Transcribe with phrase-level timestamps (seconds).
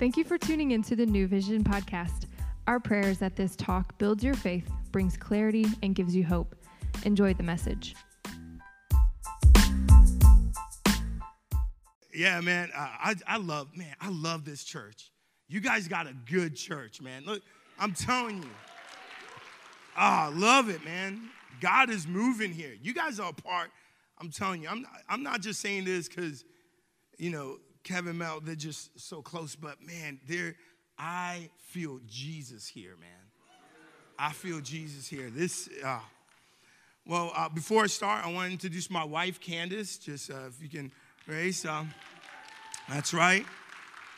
[0.00, 2.24] Thank you for tuning into the New Vision podcast.
[2.66, 6.56] Our prayer is that this talk builds your faith, brings clarity, and gives you hope.
[7.04, 7.94] Enjoy the message.
[12.14, 15.10] Yeah, man, I, I love, man, I love this church.
[15.48, 17.24] You guys got a good church, man.
[17.26, 17.42] Look,
[17.78, 18.50] I'm telling you.
[19.98, 21.28] Ah, I love it, man.
[21.60, 22.72] God is moving here.
[22.80, 23.68] You guys are a part.
[24.18, 26.42] I'm telling you, I'm not, I'm not just saying this because,
[27.18, 30.54] you know, Kevin Mel, they're just so close, but man, there,
[30.98, 33.08] I feel Jesus here, man.
[34.18, 35.30] I feel Jesus here.
[35.30, 36.00] This, uh,
[37.06, 39.96] well, uh, before I start, I want to introduce my wife, Candace.
[39.96, 40.92] Just uh, if you can
[41.26, 41.92] raise, um,
[42.88, 43.46] that's right.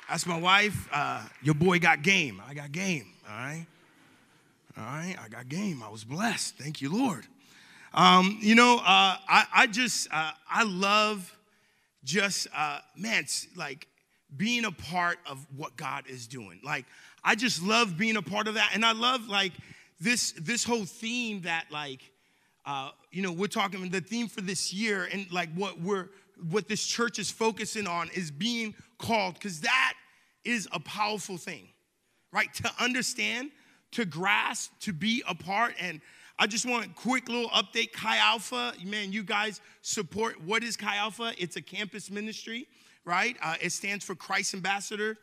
[0.09, 0.89] That's my wife.
[0.93, 2.43] Uh, your boy got game.
[2.47, 3.13] I got game.
[3.29, 3.67] All right.
[4.77, 5.17] All right.
[5.25, 5.83] I got game.
[5.83, 6.59] I was blessed.
[6.59, 7.25] Thank you, Lord.
[7.95, 11.35] Um, you know, uh, I, I, just, uh, I love
[12.05, 13.25] just, uh, man,
[13.57, 13.89] like
[14.37, 16.61] being a part of what God is doing.
[16.65, 16.87] Like,
[17.25, 18.71] I just love being a part of that.
[18.75, 19.53] And I love like
[20.01, 22.01] this, this whole theme that like,
[22.65, 26.09] uh, you know, we're talking the theme for this year and like what we're,
[26.51, 29.95] what this church is focusing on is being called because that
[30.45, 31.69] is a powerful thing,
[32.33, 32.53] right?
[32.55, 33.51] To understand,
[33.93, 35.75] to grasp, to be a part.
[35.79, 36.01] And
[36.43, 37.93] I just want a quick little update.
[37.93, 40.43] Chi Alpha, man, you guys support.
[40.43, 41.33] What is Chi Alpha?
[41.39, 42.67] It's a campus ministry,
[43.05, 43.37] right?
[43.41, 45.19] Uh, it stands for Christ Ambassador.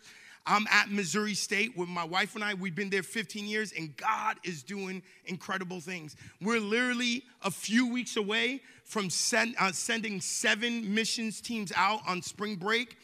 [0.45, 2.53] I'm at Missouri State with my wife and I.
[2.53, 6.16] We've been there 15 years, and God is doing incredible things.
[6.40, 12.22] We're literally a few weeks away from send, uh, sending seven missions teams out on
[12.22, 12.95] spring break.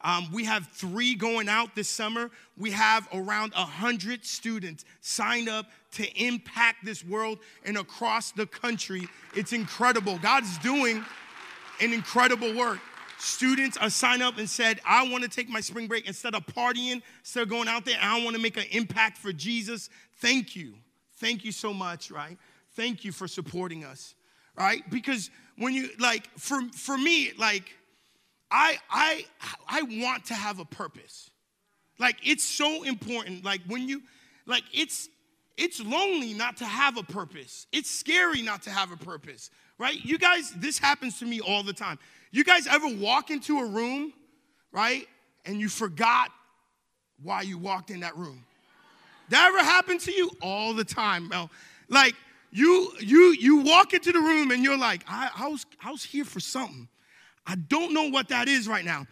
[0.00, 2.30] Um, we have three going out this summer.
[2.58, 9.08] We have around 100 students signed up to impact this world and across the country.
[9.34, 10.18] It's incredible.
[10.18, 11.04] God's doing
[11.80, 12.78] an incredible work.
[13.18, 16.44] Students are signed up and said, I want to take my spring break instead of
[16.46, 19.88] partying, instead of going out there, I want to make an impact for Jesus.
[20.18, 20.74] Thank you.
[21.18, 22.36] Thank you so much, right?
[22.74, 24.14] Thank you for supporting us,
[24.58, 24.82] right?
[24.90, 27.72] Because when you like for for me, like
[28.50, 29.24] I I
[29.68, 31.30] I want to have a purpose.
[31.98, 33.44] Like it's so important.
[33.44, 34.02] Like when you
[34.46, 35.08] like it's
[35.56, 37.66] it's lonely not to have a purpose.
[37.72, 40.02] It's scary not to have a purpose, right?
[40.04, 41.98] You guys, this happens to me all the time.
[42.32, 44.12] You guys ever walk into a room,
[44.72, 45.06] right?
[45.44, 46.30] And you forgot
[47.22, 48.44] why you walked in that room.
[49.28, 50.30] That ever happened to you?
[50.42, 51.50] All the time, Mel.
[51.88, 52.14] Like
[52.50, 56.02] you, you, you walk into the room and you're like, I, I was, I was
[56.02, 56.88] here for something.
[57.46, 59.06] I don't know what that is right now.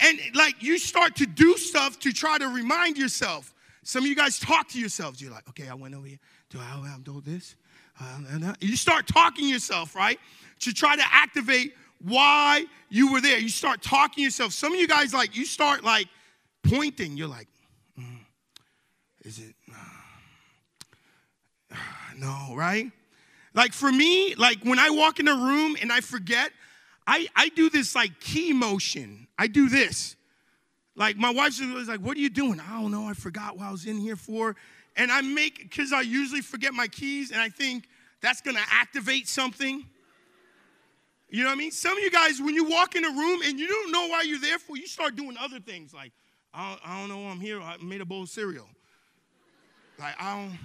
[0.00, 3.52] And like you start to do stuff to try to remind yourself.
[3.88, 5.18] Some of you guys talk to yourselves.
[5.18, 6.18] You're like, okay, I went over here.
[6.50, 7.56] Do I to do this?
[7.98, 10.20] Uh, uh, you start talking yourself, right?
[10.60, 11.72] To try to activate
[12.02, 13.38] why you were there.
[13.38, 14.52] You start talking yourself.
[14.52, 16.06] Some of you guys, like, you start like
[16.62, 17.16] pointing.
[17.16, 17.48] You're like,
[17.98, 18.18] mm,
[19.24, 19.54] is it?
[21.72, 21.76] Uh,
[22.18, 22.92] no, right?
[23.54, 26.50] Like for me, like when I walk in a room and I forget,
[27.06, 29.28] I, I do this like key motion.
[29.38, 30.14] I do this.
[30.98, 32.60] Like my wife's always like, what are you doing?
[32.60, 33.06] I don't know.
[33.06, 34.56] I forgot what I was in here for.
[34.96, 37.88] And I make, because I usually forget my keys and I think
[38.20, 39.84] that's gonna activate something.
[41.30, 41.70] You know what I mean?
[41.70, 44.22] Some of you guys, when you walk in a room and you don't know why
[44.22, 46.10] you're there for, you start doing other things like,
[46.52, 47.60] I don't, I don't know I'm here.
[47.60, 48.66] I made a bowl of cereal.
[50.00, 50.58] Like I don't,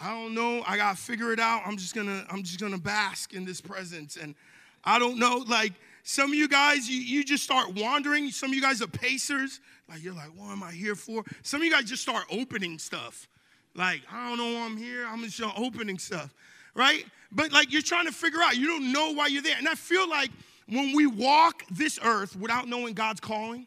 [0.00, 0.64] I don't know.
[0.66, 1.62] I gotta figure it out.
[1.64, 4.16] I'm just gonna, I'm just gonna bask in this presence.
[4.16, 4.34] And
[4.82, 5.44] I don't know.
[5.46, 8.30] Like some of you guys, you, you just start wandering.
[8.30, 9.60] Some of you guys are pacers.
[9.88, 11.24] Like you're like, what am I here for?
[11.42, 13.28] Some of you guys just start opening stuff.
[13.74, 15.06] Like I don't know why I'm here.
[15.06, 16.34] I'm just opening stuff
[16.74, 17.04] right?
[17.30, 19.56] But like you're trying to figure out, you don't know why you're there.
[19.58, 20.30] And I feel like
[20.68, 23.66] when we walk this earth without knowing God's calling,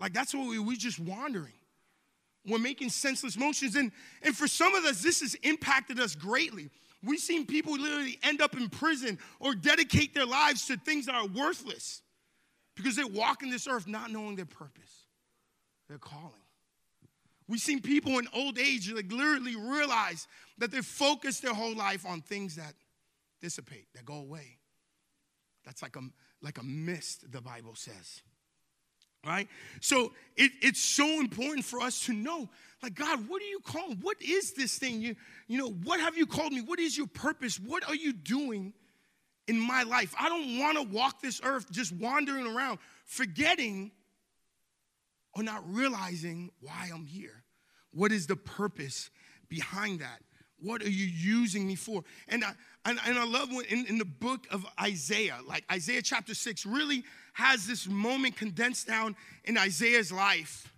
[0.00, 1.52] like that's what we, we're just wandering.
[2.46, 3.74] We're making senseless motions.
[3.74, 3.90] And,
[4.22, 6.68] and for some of us, this has impacted us greatly.
[7.04, 11.14] We've seen people literally end up in prison or dedicate their lives to things that
[11.14, 12.02] are worthless
[12.76, 15.06] because they walk in this earth not knowing their purpose,
[15.88, 16.32] their calling.
[17.46, 20.26] We've seen people in old age like literally realize
[20.58, 22.74] that they focus their whole life on things that
[23.40, 24.58] dissipate, that go away.
[25.64, 26.00] That's like a,
[26.40, 28.22] like a mist, the Bible says.
[29.26, 29.48] Right?
[29.80, 32.48] So it, it's so important for us to know,
[32.82, 33.98] like, God, what are you calling?
[34.02, 35.00] What is this thing?
[35.00, 35.16] You,
[35.48, 36.60] you know, what have you called me?
[36.60, 37.58] What is your purpose?
[37.58, 38.74] What are you doing
[39.48, 40.14] in my life?
[40.20, 43.92] I don't want to walk this earth just wandering around, forgetting
[45.34, 47.42] or not realizing why I'm here.
[47.92, 49.10] What is the purpose
[49.48, 50.20] behind that?
[50.64, 52.02] What are you using me for?
[52.28, 52.52] And I,
[52.86, 56.64] and, and I love when in, in the book of Isaiah, like Isaiah chapter 6
[56.66, 59.14] really has this moment condensed down
[59.44, 60.72] in Isaiah's life.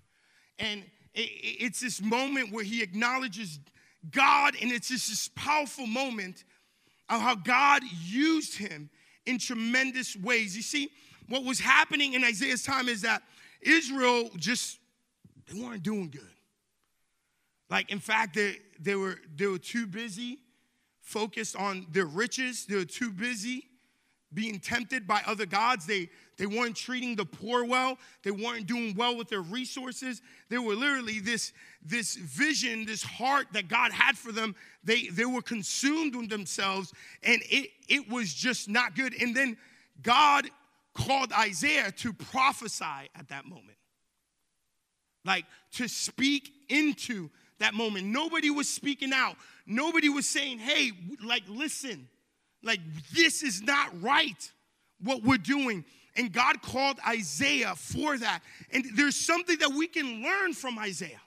[0.59, 0.85] and
[1.19, 3.59] it's this moment where he acknowledges
[4.11, 6.45] God, and it's just this powerful moment
[7.09, 8.91] of how God used him
[9.25, 10.55] in tremendous ways.
[10.55, 10.91] You see,
[11.29, 13.23] what was happening in Isaiah's time is that
[13.63, 14.79] Israel just
[15.47, 16.23] they weren't doing good.
[17.71, 20.39] Like, in fact, they, they, were, they were too busy
[21.01, 22.67] focused on their riches.
[22.67, 23.67] They were too busy
[24.35, 25.87] being tempted by other gods.
[25.87, 27.97] They, they weren't treating the poor well.
[28.23, 30.21] They weren't doing well with their resources.
[30.49, 31.53] They were literally this,
[31.83, 34.55] this vision, this heart that God had for them.
[34.85, 36.93] They, they were consumed with themselves,
[37.23, 39.15] and it, it was just not good.
[39.21, 39.57] And then
[40.03, 40.51] God
[40.93, 43.79] called Isaiah to prophesy at that moment,
[45.25, 48.07] like to speak into that moment.
[48.07, 49.37] Nobody was speaking out.
[49.67, 50.93] Nobody was saying, hey,
[51.25, 52.09] like, listen,
[52.63, 52.81] like,
[53.15, 54.53] this is not right
[55.03, 55.85] what we're doing.
[56.17, 58.41] And God called Isaiah for that.
[58.73, 61.21] And there's something that we can learn from Isaiah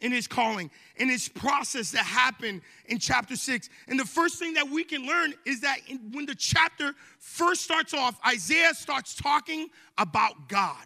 [0.00, 3.70] in his calling, in his process that happened in chapter six.
[3.88, 7.62] And the first thing that we can learn is that in, when the chapter first
[7.62, 10.84] starts off, Isaiah starts talking about God.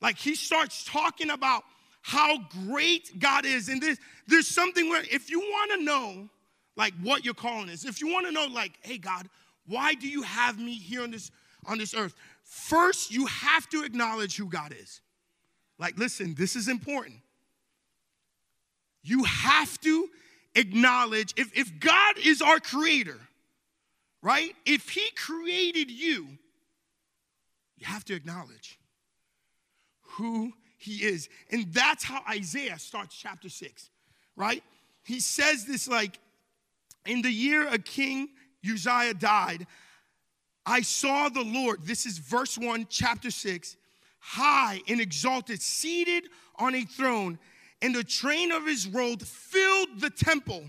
[0.00, 1.62] Like he starts talking about
[2.06, 2.36] how
[2.66, 3.70] great God is.
[3.70, 3.96] And there's,
[4.26, 6.28] there's something where if you want to know
[6.76, 9.26] like what your calling is, if you want to know, like, hey God,
[9.66, 11.30] why do you have me here on this
[11.64, 12.14] on this earth?
[12.42, 15.00] First, you have to acknowledge who God is.
[15.78, 17.16] Like, listen, this is important.
[19.02, 20.10] You have to
[20.54, 23.18] acknowledge if, if God is our creator,
[24.20, 24.54] right?
[24.66, 26.28] If He created you,
[27.78, 28.78] you have to acknowledge
[30.02, 30.52] who
[30.84, 31.28] he is.
[31.50, 33.90] And that's how Isaiah starts chapter 6,
[34.36, 34.62] right?
[35.04, 36.18] He says this like,
[37.06, 38.28] in the year a king
[38.64, 39.66] Uzziah died,
[40.66, 43.76] I saw the Lord, this is verse 1, chapter 6,
[44.18, 46.24] high and exalted, seated
[46.56, 47.38] on a throne,
[47.82, 50.64] and the train of his robe filled the temple.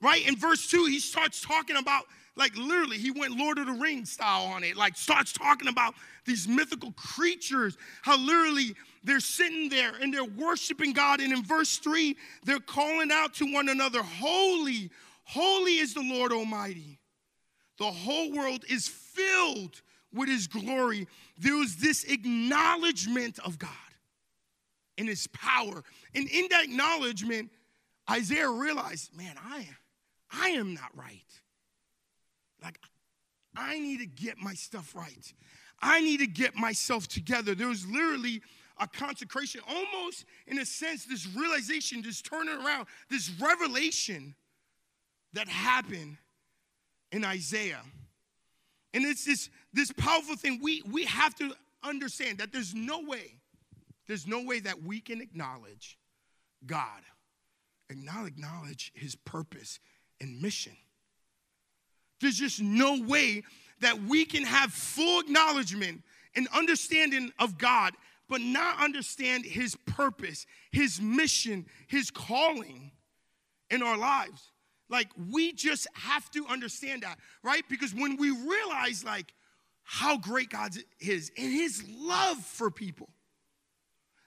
[0.00, 0.28] Right?
[0.28, 2.04] In verse 2, he starts talking about,
[2.36, 5.94] like literally, he went Lord of the Rings style on it, like starts talking about
[6.26, 8.74] these mythical creatures, how literally
[9.04, 11.20] they're sitting there and they're worshiping God.
[11.20, 14.90] And in verse 3, they're calling out to one another, Holy,
[15.24, 16.98] holy is the Lord Almighty.
[17.78, 21.06] The whole world is filled with His glory.
[21.38, 23.70] There was this acknowledgement of God
[24.96, 25.82] and His power.
[26.14, 27.50] And in that acknowledgement,
[28.10, 29.68] Isaiah realized, man, I,
[30.32, 31.20] I am not right.
[32.62, 32.78] Like,
[33.54, 35.32] I need to get my stuff right.
[35.82, 37.54] I need to get myself together.
[37.54, 38.40] There was literally
[38.78, 44.34] a consecration, almost in a sense, this realization, this turning around, this revelation
[45.32, 46.16] that happened
[47.12, 47.82] in Isaiah.
[48.92, 50.60] And it's this, this powerful thing.
[50.62, 53.34] We, we have to understand that there's no way,
[54.06, 55.98] there's no way that we can acknowledge
[56.66, 57.02] God
[57.90, 59.78] acknowledge his purpose
[60.20, 60.76] and mission.
[62.20, 63.42] There's just no way
[63.80, 66.02] that we can have full acknowledgement
[66.34, 67.94] and understanding of God
[68.28, 72.90] but not understand his purpose, his mission, his calling
[73.70, 74.50] in our lives.
[74.88, 77.62] Like, we just have to understand that, right?
[77.68, 79.32] Because when we realize, like,
[79.82, 83.08] how great God is and his love for people,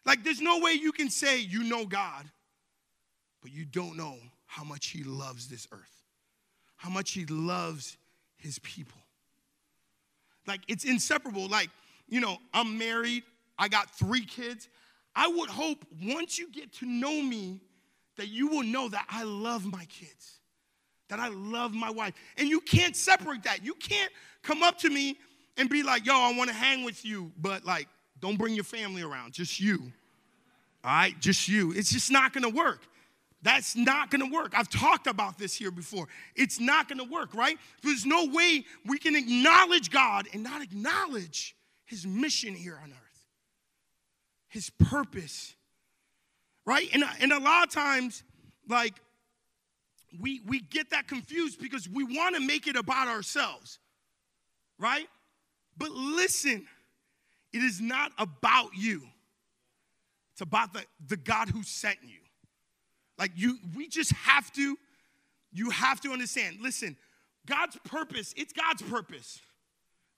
[0.05, 2.25] like, there's no way you can say you know God,
[3.41, 6.03] but you don't know how much he loves this earth,
[6.77, 7.97] how much he loves
[8.37, 8.97] his people.
[10.47, 11.47] Like, it's inseparable.
[11.47, 11.69] Like,
[12.07, 13.23] you know, I'm married,
[13.57, 14.69] I got three kids.
[15.15, 17.61] I would hope once you get to know me,
[18.17, 20.39] that you will know that I love my kids,
[21.09, 22.13] that I love my wife.
[22.37, 23.63] And you can't separate that.
[23.63, 24.11] You can't
[24.43, 25.17] come up to me
[25.55, 27.87] and be like, yo, I wanna hang with you, but like,
[28.19, 29.91] don't bring your family around, just you.
[30.83, 31.73] All right, just you.
[31.73, 32.81] It's just not gonna work.
[33.43, 34.53] That's not gonna work.
[34.55, 36.07] I've talked about this here before.
[36.35, 37.57] It's not gonna work, right?
[37.83, 43.06] There's no way we can acknowledge God and not acknowledge his mission here on earth
[44.47, 45.55] his purpose.
[46.65, 46.89] Right?
[46.93, 48.23] And, and a lot of times,
[48.67, 48.95] like,
[50.19, 53.79] we, we get that confused because we want to make it about ourselves.
[54.79, 55.07] Right?
[55.77, 56.65] But listen,
[57.53, 59.01] it is not about you.
[60.33, 62.19] It's about the, the God who sent you.
[63.17, 64.77] Like you, we just have to,
[65.51, 66.57] you have to understand.
[66.61, 66.95] Listen,
[67.47, 69.39] God's purpose, it's God's purpose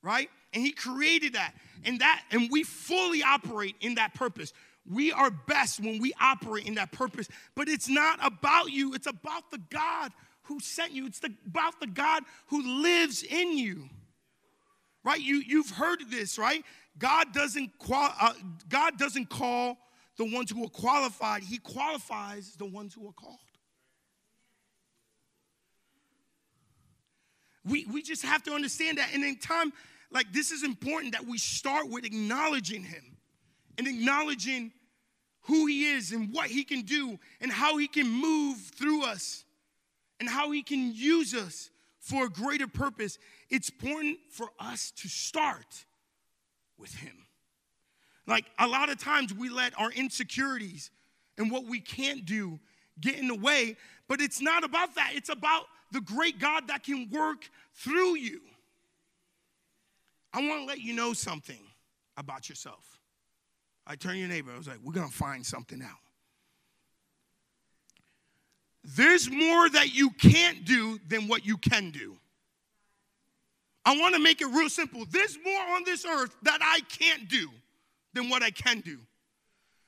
[0.01, 0.29] right?
[0.53, 1.53] And he created that.
[1.85, 4.53] And that and we fully operate in that purpose.
[4.89, 7.27] We are best when we operate in that purpose.
[7.55, 10.11] But it's not about you, it's about the God
[10.43, 11.05] who sent you.
[11.05, 13.89] It's the, about the God who lives in you.
[15.03, 15.21] Right?
[15.21, 16.63] You you've heard this, right?
[16.97, 18.33] God doesn't qual, uh,
[18.67, 19.77] God doesn't call
[20.17, 23.39] the ones who are qualified, He qualifies the ones who are called.
[27.65, 29.09] We, we just have to understand that.
[29.13, 29.73] And in time
[30.11, 33.17] like this is important that we start with acknowledging Him
[33.77, 34.71] and acknowledging
[35.41, 39.43] who He is and what He can do and how He can move through us
[40.19, 43.17] and how He can use us for a greater purpose.
[43.49, 45.85] It's important for us to start
[46.77, 47.25] with Him.
[48.25, 50.91] Like a lot of times we let our insecurities
[51.37, 52.59] and what we can't do
[52.99, 55.11] get in the way, but it's not about that.
[55.15, 58.41] It's about the great God that can work through you.
[60.33, 61.59] I want to let you know something
[62.17, 62.99] about yourself.
[63.87, 65.97] I turn your neighbor, I was like, we're going to find something out.
[68.83, 72.15] There's more that you can't do than what you can do.
[73.85, 75.05] I want to make it real simple.
[75.09, 77.49] There's more on this earth that I can't do
[78.13, 78.99] than what I can do.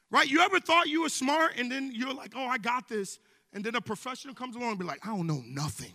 [0.10, 0.28] Right?
[0.28, 3.20] You ever thought you were smart and then you're like, oh, I got this.
[3.54, 5.94] And then a professional comes along and be like, I don't know nothing.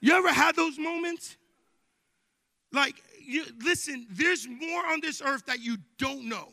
[0.00, 1.36] You ever had those moments?
[2.72, 6.48] Like, you, listen, there's more on this earth that you don't know.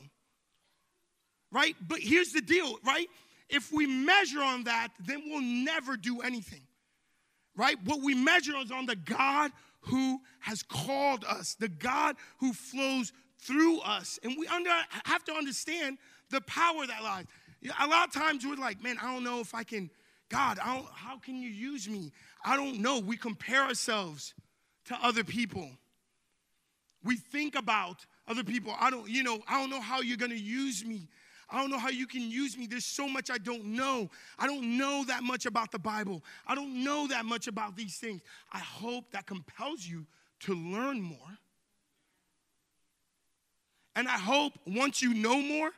[1.51, 1.75] Right?
[1.87, 3.07] But here's the deal, right?
[3.49, 6.61] If we measure on that, then we'll never do anything.
[7.55, 7.77] Right?
[7.83, 13.11] What we measure is on the God who has called us, the God who flows
[13.39, 14.19] through us.
[14.23, 14.69] And we under,
[15.05, 15.97] have to understand
[16.29, 17.25] the power that lies.
[17.79, 19.89] A lot of times we're like, man, I don't know if I can,
[20.29, 22.11] God, how can you use me?
[22.45, 22.99] I don't know.
[22.99, 24.33] We compare ourselves
[24.85, 25.69] to other people.
[27.03, 28.73] We think about other people.
[28.79, 31.07] I don't, you know, I don't know how you're going to use me.
[31.49, 32.67] I don't know how you can use me.
[32.67, 34.09] There's so much I don't know.
[34.37, 36.23] I don't know that much about the Bible.
[36.45, 38.21] I don't know that much about these things.
[38.53, 40.05] I hope that compels you
[40.41, 41.17] to learn more.
[43.95, 45.71] And I hope once you know more,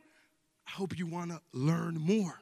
[0.67, 2.39] I hope you want to learn more.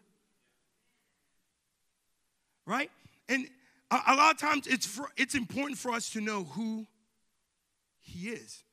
[2.70, 2.92] Right?
[3.28, 3.48] And
[3.90, 6.86] a, a lot of times it's, for, it's important for us to know who
[8.00, 8.64] He is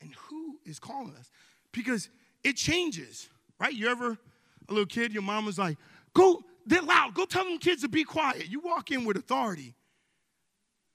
[0.00, 1.28] and who is calling us
[1.72, 2.08] because
[2.44, 3.28] it changes,
[3.58, 3.72] right?
[3.72, 4.16] You ever
[4.68, 5.76] a little kid, your mom was like,
[6.14, 8.48] go, they're loud, go tell them kids to be quiet.
[8.48, 9.74] You walk in with authority.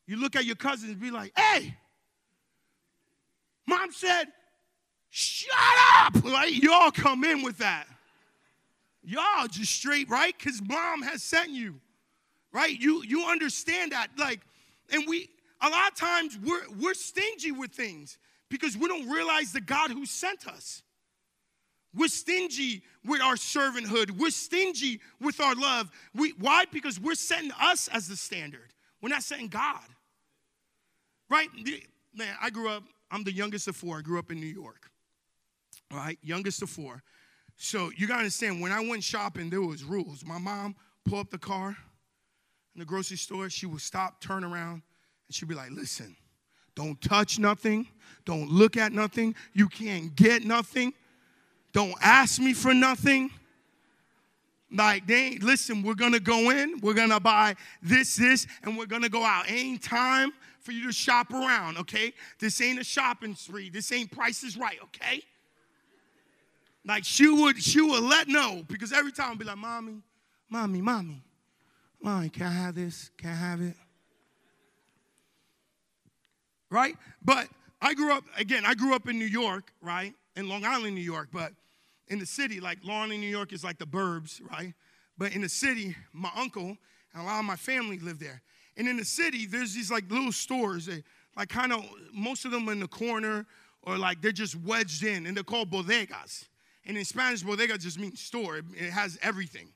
[0.08, 1.76] You look at your cousins and be like, hey,
[3.68, 4.26] mom said,
[5.10, 5.52] shut
[6.00, 6.52] up, right?
[6.52, 7.88] Y'all come in with that.
[9.04, 10.34] Y'all just straight, right?
[10.38, 11.76] Because mom has sent you,
[12.52, 12.80] right?
[12.80, 14.42] You you understand that, like,
[14.92, 15.30] and we
[15.62, 18.18] a lot of times we're we're stingy with things
[18.50, 20.84] because we don't realize the God who sent us.
[21.94, 24.12] We're stingy with our servanthood.
[24.12, 25.92] We're stingy with our love.
[26.14, 26.64] We, why?
[26.72, 28.74] Because we're setting us as the standard.
[29.02, 29.82] We're not setting God.
[31.30, 31.50] Right?
[32.16, 33.98] Man, I grew up, I'm the youngest of four.
[33.98, 34.90] I grew up in New York.
[35.92, 36.18] All right?
[36.24, 37.04] Youngest of four.
[37.58, 40.24] So you gotta understand, when I went shopping, there was rules.
[40.26, 41.76] My mom pull up the car
[42.76, 44.82] in the grocery store, she would stop, turn around,
[45.28, 46.16] and she'd be like, listen,
[46.76, 47.88] don't touch nothing.
[48.26, 49.36] Don't look at nothing.
[49.54, 50.94] You can't get nothing.
[51.74, 53.30] Don't ask me for nothing.
[54.74, 58.86] Like, they ain't, listen, we're gonna go in, we're gonna buy this, this, and we're
[58.86, 59.52] gonna go out.
[59.52, 62.14] Ain't time for you to shop around, okay?
[62.40, 63.70] This ain't a shopping spree.
[63.70, 65.24] This ain't prices right, okay?
[66.86, 70.02] Like she would, she would let know because every time I'd be like, mommy,
[70.50, 71.22] mommy, mommy,
[72.02, 73.12] mommy, can I have this?
[73.18, 73.76] Can I have it?
[76.72, 76.96] right?
[77.24, 77.48] But
[77.82, 80.14] I grew up, again, I grew up in New York, right?
[80.36, 81.52] In Long Island, New York, but
[82.08, 84.74] in the city, like Long Island, New York is like the burbs, right?
[85.18, 86.78] But in the city, my uncle
[87.14, 88.42] and a lot of my family lived there.
[88.78, 91.04] And in the city, there's these like little stores, they,
[91.38, 93.46] like kind of, most of them in the corner
[93.84, 96.48] or like they're just wedged in and they're called bodegas.
[96.86, 99.68] And in Spanish, bodega just means store, it has everything,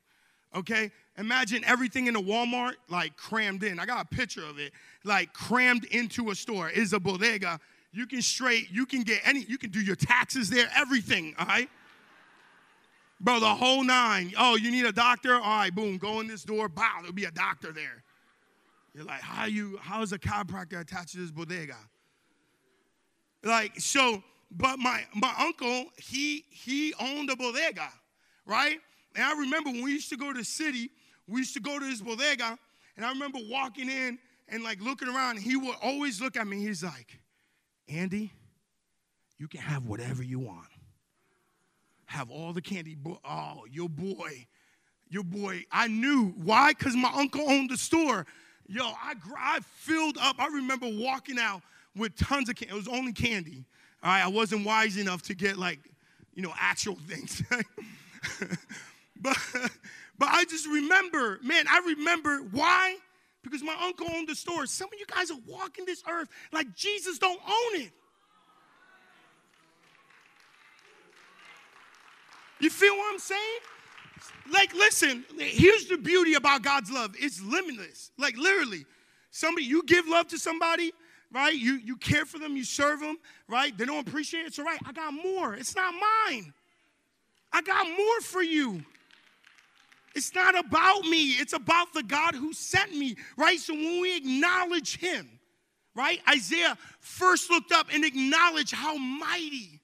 [0.56, 0.90] okay?
[1.18, 3.78] Imagine everything in a Walmart like crammed in.
[3.78, 4.72] I got a picture of it,
[5.04, 6.68] like crammed into a store.
[6.68, 7.60] Is a bodega.
[7.92, 11.46] You can straight, you can get any, you can do your taxes there, everything, all
[11.46, 11.70] right?
[13.20, 14.34] Bro, the whole nine.
[14.36, 15.34] Oh, you need a doctor?
[15.36, 16.68] All right, boom, go in this door.
[16.68, 18.02] Bow, there'll be a doctor there.
[18.94, 21.76] You're like, how you, how is a chiropractor attached to this bodega?
[23.42, 27.88] Like, so, but my my uncle, he he owned a bodega,
[28.44, 28.78] right?
[29.16, 30.90] And I remember when we used to go to the city,
[31.26, 32.58] we used to go to this bodega,
[32.96, 34.18] and I remember walking in
[34.48, 35.36] and like looking around.
[35.36, 36.58] and he would always look at me.
[36.58, 37.18] He's like,
[37.88, 38.30] Andy,
[39.38, 40.68] you can have whatever you want.
[42.06, 42.96] Have all the candy.
[43.24, 44.46] Oh, your boy,
[45.08, 45.64] your boy.
[45.72, 48.26] I knew why, because my uncle owned the store.
[48.68, 50.36] Yo, I, I filled up.
[50.38, 51.62] I remember walking out
[51.96, 52.74] with tons of candy.
[52.74, 53.64] It was only candy.
[54.02, 55.80] All right, I wasn't wise enough to get like,
[56.34, 57.42] you know, actual things.
[59.20, 59.36] but,
[60.18, 62.96] but I just remember, man, I remember why?
[63.42, 64.66] Because my uncle owned the store.
[64.66, 67.92] Some of you guys are walking this earth like Jesus don't own it.
[72.58, 73.58] You feel what I'm saying?
[74.50, 78.10] Like, listen, here's the beauty about God's love it's limitless.
[78.18, 78.84] Like, literally,
[79.30, 80.92] somebody, you give love to somebody,
[81.32, 81.54] right?
[81.54, 83.18] You, you care for them, you serve them,
[83.48, 83.76] right?
[83.76, 84.46] They don't appreciate it.
[84.48, 84.80] It's all right.
[84.86, 85.54] I got more.
[85.54, 86.52] It's not mine.
[87.52, 88.84] I got more for you.
[90.16, 93.60] It's not about me, it's about the God who sent me, right?
[93.60, 95.28] So when we acknowledge Him,
[95.94, 96.20] right?
[96.28, 99.80] Isaiah first looked up and acknowledged how mighty,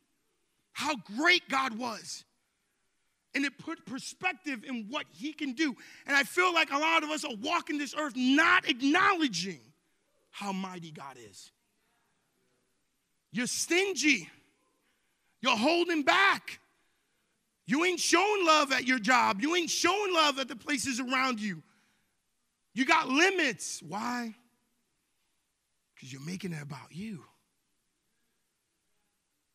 [0.73, 2.25] how great God was
[3.35, 5.75] and it put perspective in what he can do.
[6.07, 9.61] And I feel like a lot of us are walking this earth not acknowledging
[10.31, 11.51] how mighty God is.
[13.33, 14.29] You're stingy.
[15.41, 16.61] You're holding back.
[17.67, 19.41] You ain't showing love at your job.
[19.41, 21.63] You ain't showing love at the places around you.
[22.75, 23.83] You got limits.
[23.87, 24.35] Why?
[25.95, 27.23] Because you're making it about you.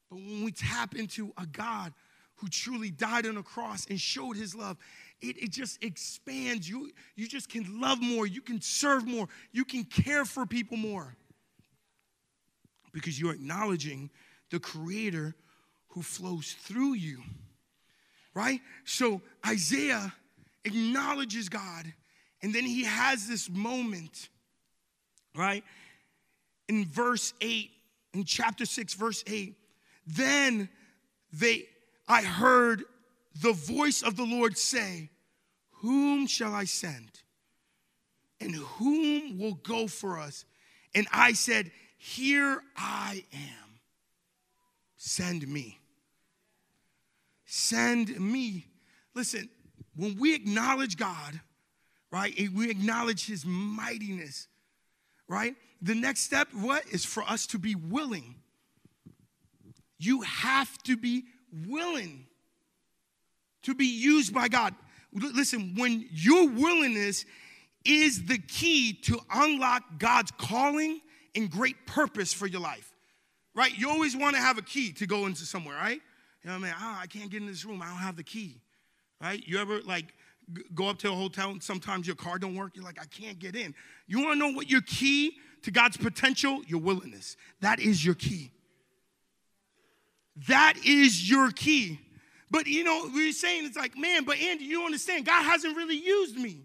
[0.09, 1.93] But when we tap into a God
[2.35, 4.77] who truly died on a cross and showed his love,
[5.21, 6.69] it, it just expands.
[6.69, 10.77] You, you just can love more, you can serve more, you can care for people
[10.77, 11.15] more.
[12.93, 14.09] Because you're acknowledging
[14.49, 15.35] the creator
[15.89, 17.21] who flows through you.
[18.37, 18.61] Right?
[18.85, 20.13] So Isaiah
[20.63, 21.91] acknowledges God,
[22.43, 24.29] and then he has this moment,
[25.35, 25.63] right?
[26.69, 27.71] In verse 8,
[28.13, 29.55] in chapter 6, verse 8,
[30.05, 30.69] then
[31.33, 31.65] they
[32.07, 32.83] I heard
[33.41, 35.09] the voice of the Lord say,
[35.81, 37.09] Whom shall I send?
[38.39, 40.45] And whom will go for us?
[40.93, 43.79] And I said, Here I am.
[44.95, 45.79] Send me.
[47.47, 48.67] Send me.
[49.15, 49.49] Listen,
[49.95, 51.39] when we acknowledge God,
[52.11, 54.47] right, we acknowledge his mightiness,
[55.27, 58.35] right, the next step, what, is for us to be willing.
[59.97, 61.23] You have to be
[61.67, 62.25] willing
[63.63, 64.75] to be used by God.
[65.13, 67.25] Listen, when your willingness
[67.85, 70.99] is the key to unlock God's calling
[71.33, 72.93] and great purpose for your life,
[73.55, 73.75] right?
[73.77, 76.01] You always want to have a key to go into somewhere, right?
[76.47, 76.75] You know what I mean?
[76.81, 77.81] Oh, I can't get in this room.
[77.81, 78.61] I don't have the key,
[79.19, 79.45] right?
[79.45, 80.13] You ever like
[80.73, 82.71] go up to a hotel and sometimes your car don't work?
[82.73, 83.75] You're like, I can't get in.
[84.07, 85.33] You want to know what your key
[85.63, 86.61] to God's potential?
[86.65, 87.35] Your willingness.
[87.59, 88.53] That is your key.
[90.47, 91.99] That is your key.
[92.49, 95.97] But you know, we're saying it's like, man, but Andy, you understand, God hasn't really
[95.97, 96.61] used me.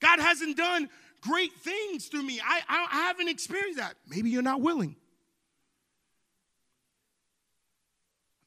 [0.00, 0.88] God hasn't done
[1.20, 2.40] great things through me.
[2.42, 3.92] I, I, I haven't experienced that.
[4.08, 4.96] Maybe you're not willing.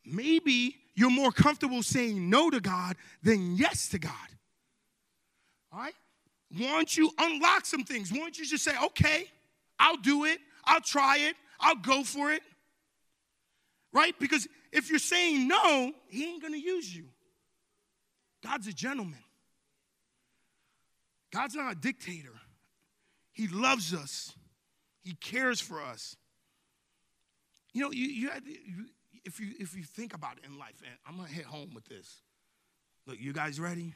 [0.05, 4.11] Maybe you're more comfortable saying no to God than yes to God.
[5.73, 5.93] All right?
[6.57, 8.11] Why don't you unlock some things?
[8.11, 9.25] Why don't you just say, okay,
[9.79, 12.41] I'll do it, I'll try it, I'll go for it
[13.95, 14.13] right?
[14.19, 17.05] Because if you're saying no, he ain't gonna use you.
[18.43, 19.23] God's a gentleman.
[21.33, 22.33] God's not a dictator.
[23.31, 24.33] He loves us.
[25.01, 26.15] He cares for us.
[27.73, 28.29] You know, you, you,
[29.25, 31.85] if you if you think about it in life, and I'm gonna hit home with
[31.85, 32.21] this.
[33.07, 33.93] Look, you guys ready?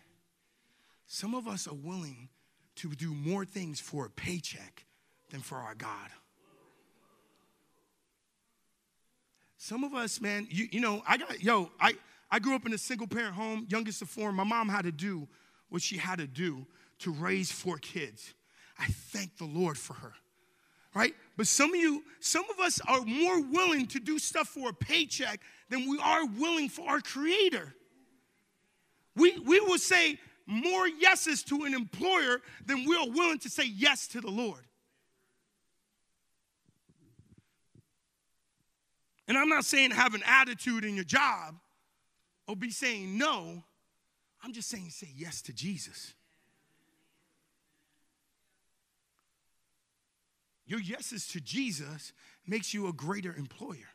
[1.08, 2.30] Some of us are willing
[2.76, 4.86] to do more things for a paycheck
[5.32, 6.10] than for our God.
[9.58, 11.94] Some of us, man, you, you know, I got, yo, I,
[12.32, 14.32] I grew up in a single parent home, youngest of four.
[14.32, 15.28] My mom had to do
[15.68, 16.66] what she had to do
[17.00, 18.34] to raise four kids.
[18.80, 20.14] I thank the Lord for her.
[20.96, 21.14] Right?
[21.40, 24.74] But some of you, some of us are more willing to do stuff for a
[24.74, 27.74] paycheck than we are willing for our creator.
[29.16, 33.64] We, we will say more yeses to an employer than we are willing to say
[33.64, 34.66] yes to the Lord.
[39.30, 41.56] And I'm not saying have an attitude in your job
[42.50, 43.64] or be saying no.
[44.44, 46.16] I'm just saying say yes to Jesus.
[50.70, 52.14] Your yeses to Jesus
[52.48, 53.90] makes you a greater employer.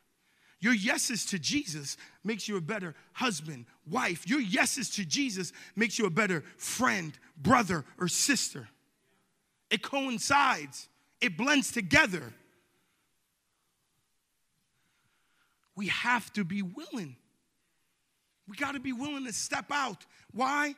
[0.59, 4.29] Your yeses to Jesus makes you a better husband, wife.
[4.29, 8.69] Your yeses to Jesus makes you a better friend, brother, or sister.
[9.71, 10.87] It coincides,
[11.19, 12.31] it blends together.
[15.75, 17.15] we have to be willing.
[18.47, 20.05] We got to be willing to step out.
[20.31, 20.75] Why?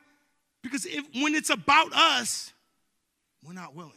[0.62, 2.52] Because if when it's about us,
[3.44, 3.92] we're not willing.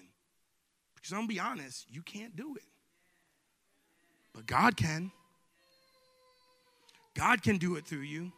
[1.02, 2.64] Because I'm gonna be honest, you can't do it.
[4.34, 5.12] But God can.
[7.16, 8.32] God can do it through you.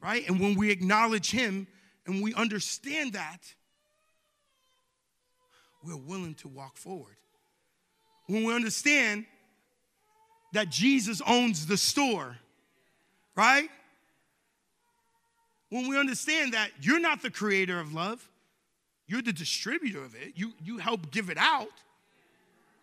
[0.00, 0.26] right?
[0.28, 1.66] And when we acknowledge Him
[2.06, 3.38] and we understand that,
[5.82, 7.16] we're willing to walk forward.
[8.26, 9.26] When we understand
[10.52, 12.36] that Jesus owns the store,
[13.36, 13.68] right?
[15.68, 18.26] When we understand that you're not the creator of love,
[19.06, 20.32] you're the distributor of it.
[20.34, 21.68] You, you help give it out,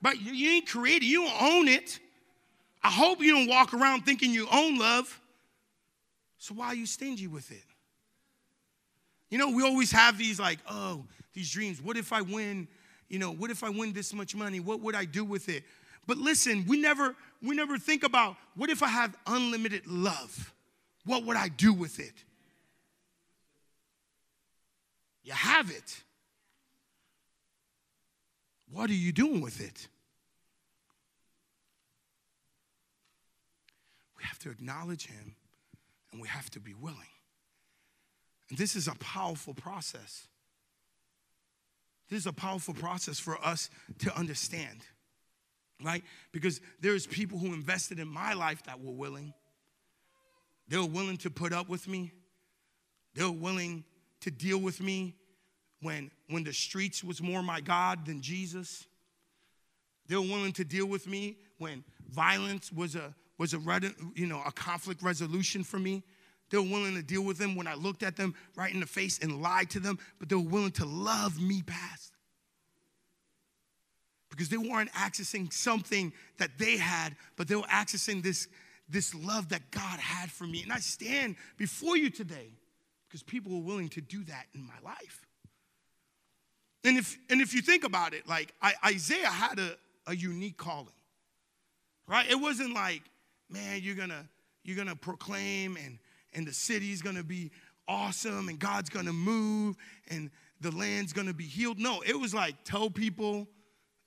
[0.01, 1.99] but you, you ain't created, you don't own it.
[2.83, 5.19] I hope you don't walk around thinking you own love.
[6.37, 7.63] So why are you stingy with it?
[9.29, 11.81] You know, we always have these like, oh, these dreams.
[11.81, 12.67] What if I win?
[13.07, 14.59] You know, what if I win this much money?
[14.59, 15.63] What would I do with it?
[16.07, 20.53] But listen, we never we never think about what if I have unlimited love?
[21.05, 22.13] What would I do with it?
[25.23, 26.03] You have it.
[28.71, 29.87] What are you doing with it?
[34.17, 35.35] We have to acknowledge Him
[36.11, 36.97] and we have to be willing.
[38.49, 40.27] And this is a powerful process.
[42.09, 44.81] This is a powerful process for us to understand,
[45.83, 46.03] right?
[46.31, 49.33] Because there's people who invested in my life that were willing.
[50.67, 52.11] They were willing to put up with me.
[53.15, 53.85] They were willing
[54.21, 55.15] to deal with me
[55.81, 58.85] when, when the streets was more my God than Jesus.
[60.07, 63.59] They were willing to deal with me when violence was a, was a,
[64.15, 66.03] you know, a conflict resolution for me.
[66.49, 68.85] They were willing to deal with them when I looked at them right in the
[68.85, 72.13] face and lied to them, but they were willing to love me past.
[74.29, 78.47] Because they weren't accessing something that they had, but they were accessing this,
[78.89, 80.63] this love that God had for me.
[80.63, 82.49] And I stand before you today
[83.07, 85.25] because people were willing to do that in my life.
[86.83, 89.75] And if, and if you think about it, like I, Isaiah had a,
[90.07, 90.87] a unique calling,
[92.07, 92.29] right?
[92.29, 93.03] It wasn't like,
[93.49, 94.27] man, you're gonna,
[94.63, 95.99] you're gonna proclaim and,
[96.33, 97.51] and the city's gonna be
[97.87, 99.75] awesome and God's gonna move
[100.09, 101.79] and the land's gonna be healed.
[101.79, 103.47] No, it was like, tell people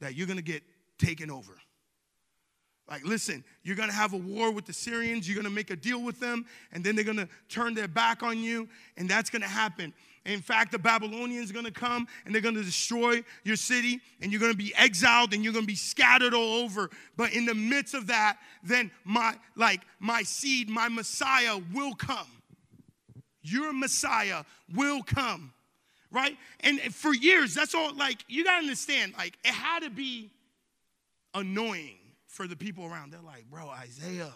[0.01, 0.63] that you're gonna get
[0.99, 1.53] taken over.
[2.89, 6.03] Like, listen, you're gonna have a war with the Syrians, you're gonna make a deal
[6.03, 9.95] with them, and then they're gonna turn their back on you, and that's gonna happen.
[10.27, 14.01] In fact, the Babylonians are going to come and they're going to destroy your city
[14.23, 16.89] and you're going to be exiled and you're going to be scattered all over.
[17.17, 22.27] But in the midst of that, then my like my seed, my Messiah will come.
[23.43, 24.45] Your Messiah
[24.75, 25.53] will come.
[26.11, 26.39] Right?
[26.61, 30.31] And for years, that's all like you got to understand like it had to be
[31.35, 31.99] annoying
[32.35, 33.13] for the people around.
[33.13, 34.33] They're like, "Bro, Isaiah,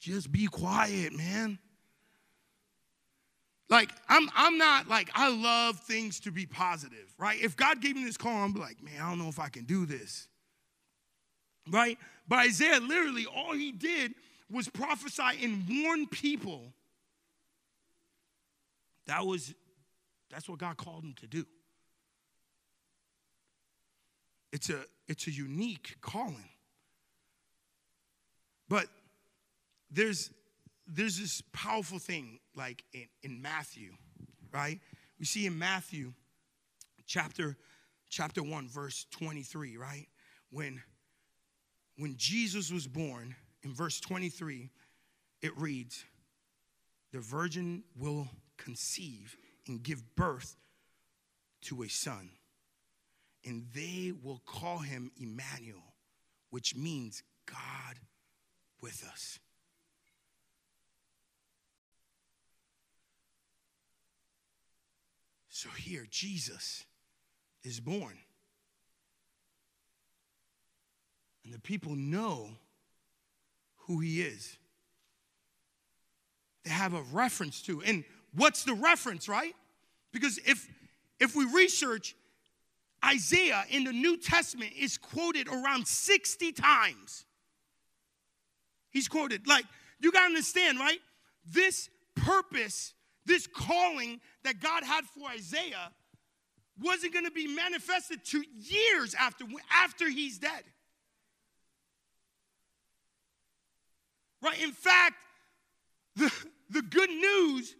[0.00, 1.58] just be quiet, man."
[3.68, 7.40] Like, I'm, I'm not like, I love things to be positive, right?
[7.40, 9.64] If God gave me this call, I'm like, man, I don't know if I can
[9.64, 10.28] do this,
[11.70, 11.96] right?
[12.28, 14.12] But Isaiah literally, all he did
[14.50, 16.74] was prophesy and warn people.
[19.06, 19.54] That was,
[20.30, 21.46] that's what God called him to do.
[24.52, 26.51] It's a, it's a unique calling.
[28.72, 28.86] But
[29.90, 30.30] there's,
[30.86, 33.90] there's this powerful thing like in, in Matthew,
[34.50, 34.80] right?
[35.18, 36.14] We see in Matthew
[37.06, 37.58] chapter
[38.08, 40.08] chapter 1 verse 23, right?
[40.50, 40.82] When
[41.98, 44.70] when Jesus was born in verse 23,
[45.42, 46.06] it reads,
[47.12, 50.56] "The virgin will conceive and give birth
[51.64, 52.30] to a son,
[53.44, 55.92] and they will call him Emmanuel,
[56.48, 57.98] which means God
[58.82, 59.38] with us."
[65.48, 66.84] So here, Jesus
[67.62, 68.18] is born.
[71.44, 72.58] And the people know
[73.76, 74.56] who he is.
[76.64, 77.82] They have a reference to.
[77.82, 79.54] And what's the reference, right?
[80.12, 80.68] Because if
[81.20, 82.16] if we research
[83.04, 87.24] Isaiah in the New Testament is quoted around 60 times.
[88.92, 89.64] He's quoted like
[90.00, 90.98] you got to understand, right?
[91.44, 95.90] This purpose this calling that God had for Isaiah
[96.80, 100.64] wasn't going to be manifested to years after, after he's dead.
[104.42, 104.60] Right?
[104.60, 105.16] In fact,
[106.16, 106.32] the,
[106.70, 107.74] the good news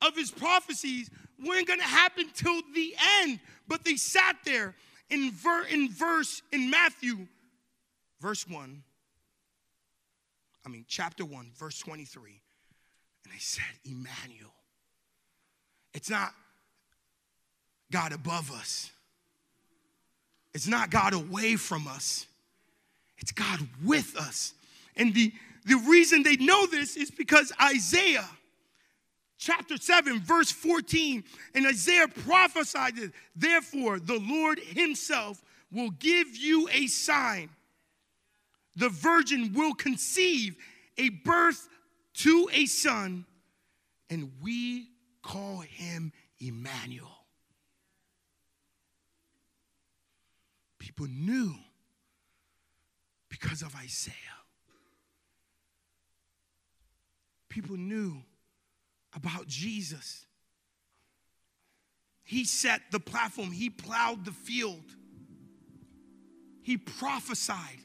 [0.00, 1.10] of his prophecies
[1.44, 4.74] weren't going to happen till the end, but they sat there
[5.10, 7.26] in, ver, in verse, in Matthew,
[8.20, 8.82] verse 1.
[10.64, 12.40] I mean, chapter 1, verse 23.
[13.24, 14.52] And they said, Emmanuel.
[15.94, 16.32] It's not
[17.90, 18.90] God above us,
[20.54, 22.26] it's not God away from us,
[23.18, 24.54] it's God with us.
[24.96, 25.32] And the,
[25.66, 28.28] the reason they know this is because Isaiah
[29.42, 31.24] chapter 7, verse 14.
[31.54, 33.12] And Isaiah prophesied it.
[33.34, 37.48] Therefore, the Lord himself will give you a sign.
[38.76, 40.56] The virgin will conceive
[40.96, 41.68] a birth
[42.14, 43.26] to a son,
[44.08, 44.88] and we
[45.22, 47.08] call him Emmanuel.
[50.78, 51.54] People knew
[53.28, 54.14] because of Isaiah.
[57.48, 58.22] People knew
[59.14, 60.26] about Jesus.
[62.24, 64.84] He set the platform, he plowed the field,
[66.62, 67.80] he prophesied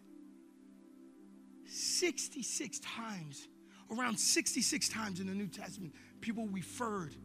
[1.69, 3.47] 66 times,
[3.91, 5.93] around 66 times in the New Testament.
[6.21, 7.15] People referred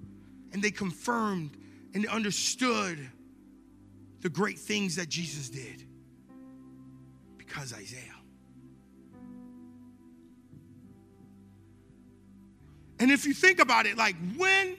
[0.52, 1.56] and they confirmed
[1.94, 2.98] and understood
[4.20, 5.84] the great things that Jesus did
[7.36, 8.00] because Isaiah.
[13.00, 14.76] And if you think about it, like when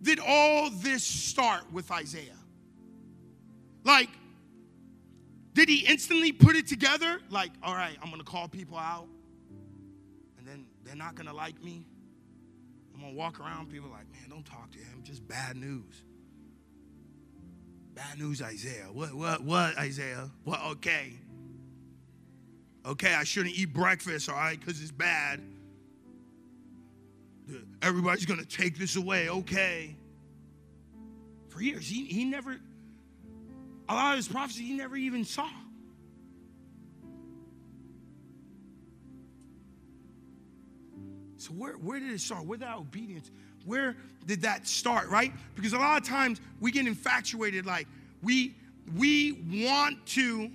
[0.00, 2.32] did all this start with Isaiah?
[3.84, 4.08] Like,
[5.54, 7.20] did he instantly put it together?
[7.30, 9.06] Like, all right, I'm gonna call people out,
[10.38, 11.84] and then they're not gonna like me.
[12.94, 16.02] I'm gonna walk around, people like, man, don't talk to him, just bad news.
[17.94, 18.86] Bad news, Isaiah.
[18.92, 20.30] What, what, what, Isaiah?
[20.44, 21.14] What, okay.
[22.86, 25.42] Okay, I shouldn't eat breakfast, all right, because it's bad.
[27.82, 29.96] Everybody's going to take this away, okay.
[31.48, 32.58] For years, he, he never,
[33.88, 35.48] a lot of his prophecy, he never even saw.
[41.38, 42.44] So, where, where did it start?
[42.44, 43.30] Where that obedience?
[43.64, 43.96] Where
[44.26, 45.32] did that start, right?
[45.54, 47.86] Because a lot of times we get infatuated, like
[48.22, 48.54] we
[48.96, 50.50] we want to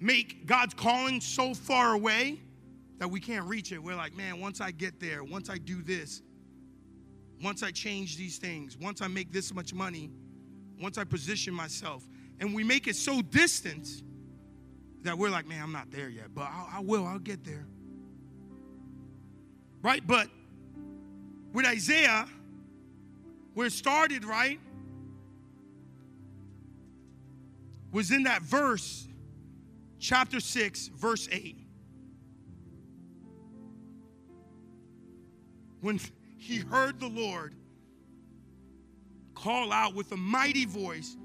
[0.00, 2.38] make God's calling so far away
[2.98, 3.82] that we can't reach it.
[3.82, 6.22] We're like, man, once I get there, once I do this,
[7.42, 10.10] once I change these things, once I make this much money,
[10.80, 12.06] once I position myself,
[12.40, 13.88] and we make it so distant
[15.02, 17.66] that we're like, man, I'm not there yet, but I, I will, I'll get there.
[19.82, 20.04] Right?
[20.06, 20.28] But
[21.52, 22.26] with Isaiah,
[23.54, 24.60] where it started, right,
[27.92, 29.08] was in that verse,
[29.98, 31.56] chapter 6, verse 8.
[35.80, 36.00] When
[36.36, 37.54] he heard the Lord
[39.36, 41.16] call out with a mighty voice,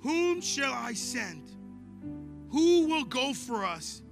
[0.00, 1.50] Whom shall I send?
[2.50, 4.02] Who will go for us?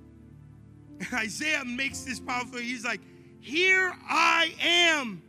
[0.98, 2.58] And Isaiah makes this powerful.
[2.58, 3.00] He's like,
[3.38, 5.22] Here I am.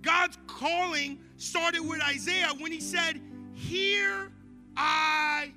[0.00, 3.20] God's calling started with Isaiah when he said,
[3.52, 4.32] Here
[4.76, 5.52] I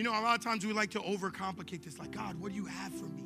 [0.00, 2.56] You know, a lot of times we like to overcomplicate this, like, God, what do
[2.56, 3.22] you have for me?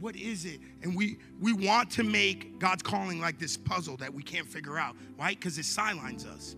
[0.00, 0.58] What is it?
[0.82, 4.76] And we we want to make God's calling like this puzzle that we can't figure
[4.76, 5.38] out, right?
[5.38, 6.56] Because it sidelines us.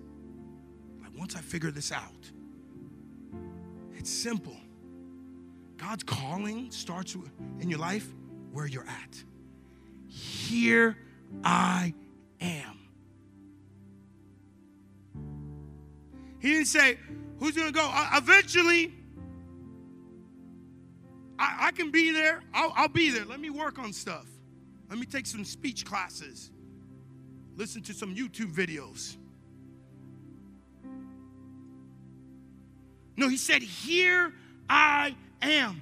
[1.03, 2.31] Like once I figure this out,
[3.99, 4.57] it's simple.
[5.77, 7.15] God's calling starts
[7.61, 8.09] in your life
[8.53, 9.23] where you're at.
[10.09, 10.97] Here
[11.45, 11.93] I
[12.41, 12.79] am.
[16.39, 16.97] He didn't say,
[17.39, 17.87] Who's going to go?
[17.93, 18.95] Uh, eventually,
[21.43, 22.41] I, I, can be there.
[22.55, 23.25] I'll, I'll be there.
[23.25, 24.27] Let me work on stuff.
[24.89, 26.53] Let me take some speech classes,
[27.57, 29.17] listen to some YouTube videos.
[33.17, 34.33] No, he said, Here
[34.71, 35.81] I am.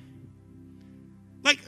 [1.42, 1.58] Like,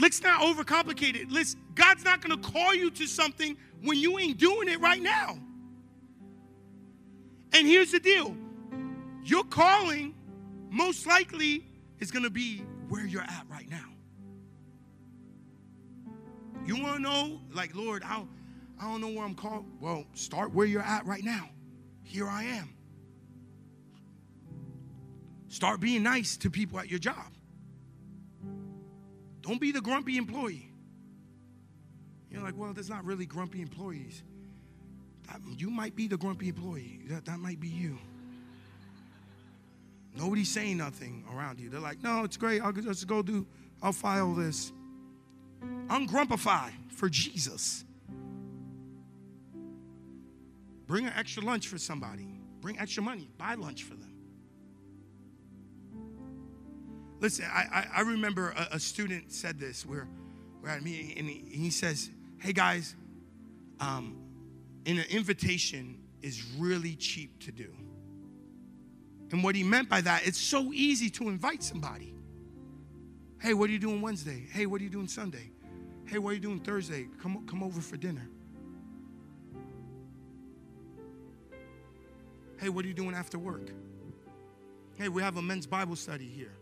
[0.00, 1.30] let's not overcomplicate it.
[1.30, 5.02] Let's, God's not going to call you to something when you ain't doing it right
[5.02, 5.38] now.
[7.52, 8.34] And here's the deal
[9.24, 10.14] your calling
[10.70, 11.66] most likely
[12.00, 13.88] is going to be where you're at right now.
[16.66, 18.22] You want to know, like, Lord, I
[18.78, 19.64] I don't know where I'm called.
[19.80, 21.48] Well, start where you're at right now.
[22.02, 22.74] Here I am.
[25.48, 27.32] Start being nice to people at your job.
[29.40, 30.70] Don't be the grumpy employee.
[32.30, 34.22] You're like, well, there's not really grumpy employees.
[35.28, 37.00] That, you might be the grumpy employee.
[37.08, 37.98] That, that might be you.
[40.14, 41.70] Nobody's saying nothing around you.
[41.70, 42.60] They're like, no, it's great.
[42.60, 43.46] I'll just go do,
[43.82, 44.72] I'll file this.
[45.88, 47.84] Ungrumpify for Jesus.
[50.86, 52.28] Bring an extra lunch for somebody.
[52.60, 53.30] Bring extra money.
[53.38, 54.12] Buy lunch for them.
[57.20, 59.86] Listen, I, I, I remember a, a, student said this.
[59.86, 60.08] We're,
[60.60, 62.96] we're at a meeting, and he, he says, Hey guys,
[63.80, 64.18] um,
[64.86, 67.72] an invitation is really cheap to do.
[69.32, 72.14] And what he meant by that, it's so easy to invite somebody.
[73.40, 74.46] Hey, what are you doing Wednesday?
[74.52, 75.50] Hey, what are you doing Sunday?
[76.06, 77.08] Hey, what are you doing Thursday?
[77.20, 78.28] Come, come over for dinner.
[82.60, 83.70] Hey, what are you doing after work?
[84.94, 86.52] Hey, we have a men's Bible study here.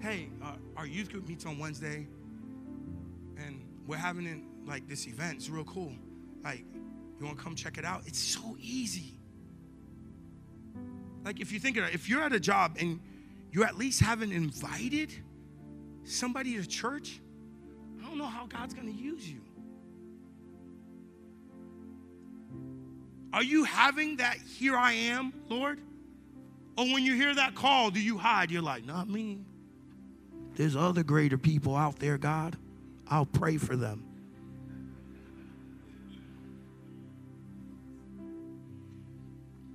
[0.00, 2.06] Hey, uh, our youth group meets on Wednesday,
[3.36, 5.36] and we're having it, like this event.
[5.36, 5.92] It's real cool.
[6.42, 6.64] Like,
[7.18, 8.02] you want to come check it out?
[8.06, 9.19] It's so easy.
[11.24, 13.00] Like, if you think of it, if you're at a job and
[13.52, 15.12] you at least haven't invited
[16.04, 17.20] somebody to church,
[18.00, 19.40] I don't know how God's going to use you.
[23.32, 25.80] Are you having that here I am, Lord?
[26.76, 28.50] Or when you hear that call, do you hide?
[28.50, 29.44] You're like, not me.
[30.56, 32.56] There's other greater people out there, God.
[33.08, 34.04] I'll pray for them.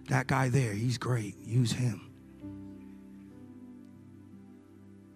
[0.07, 1.35] That guy there, he's great.
[1.43, 2.11] Use him.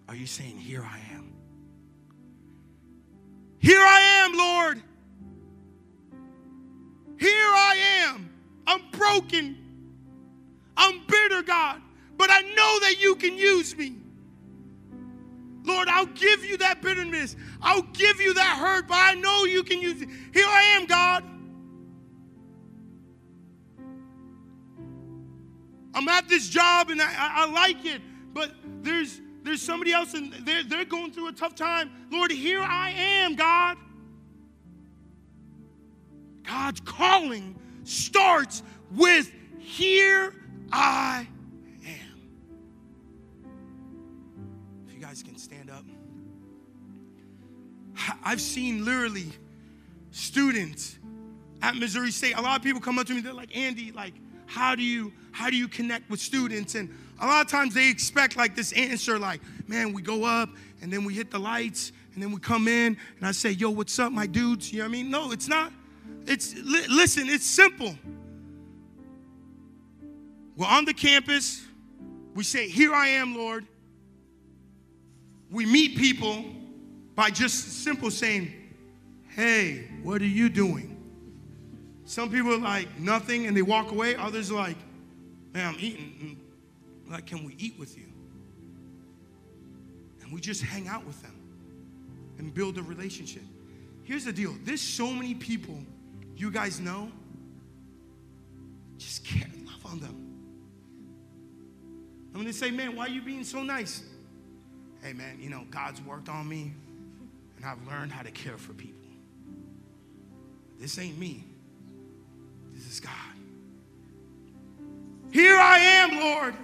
[0.08, 1.34] Are you saying, Here I am?
[3.60, 4.82] Here I am, Lord.
[7.19, 8.30] Here I am.
[8.65, 9.58] I'm broken.
[10.78, 11.82] I'm bitter, God,
[12.17, 13.95] but I know that you can use me.
[15.65, 17.36] Lord, I'll give you that bitterness.
[17.62, 20.10] I'll give you that hurt, but I know you can use it.
[20.34, 21.23] Here I am, God.
[26.00, 28.02] I'm at this job and I, I, like it,
[28.34, 31.92] but there's there's somebody else and they're, they're going through a tough time.
[32.10, 33.76] Lord, here I am, God.
[36.44, 40.34] God's calling starts with here
[40.72, 41.28] I
[41.86, 43.52] am.
[44.88, 45.84] If you guys can stand up.
[48.24, 49.34] I've seen literally
[50.12, 50.98] students
[51.62, 52.38] at Missouri State.
[52.38, 54.14] A lot of people come up to me, they're like, Andy, like,
[54.50, 56.76] how do you how do you connect with students?
[56.76, 56.90] And
[57.22, 60.50] a lot of times they expect like this answer, like, man, we go up
[60.82, 63.70] and then we hit the lights and then we come in and I say, yo,
[63.70, 64.74] what's up, my dudes?
[64.74, 65.12] You know what I mean?
[65.12, 65.72] No, it's not.
[66.26, 67.96] It's li- listen, it's simple.
[70.58, 71.66] We're on the campus.
[72.36, 73.66] We say, Here I am, Lord.
[75.50, 76.44] We meet people
[77.16, 78.52] by just simple saying,
[79.30, 80.99] Hey, what are you doing?
[82.10, 84.15] Some people are like, Nothing, and they walk away.
[84.15, 84.78] Others are like,
[85.54, 86.39] Man, I'm eating.
[87.08, 88.08] Mm, like, can we eat with you?
[90.24, 91.36] And we just hang out with them
[92.39, 93.43] and build a relationship.
[94.02, 95.78] Here's the deal there's so many people
[96.36, 97.12] you guys know,
[98.98, 100.15] just care, love on them.
[102.34, 104.02] I'm gonna say, man, why are you being so nice?
[105.04, 106.74] Hey, man, you know, God's worked on me
[107.58, 108.95] and I've learned how to care for people.
[110.80, 111.43] This ain't me,
[112.80, 113.12] this is God.
[115.32, 116.56] Here I am, Lord.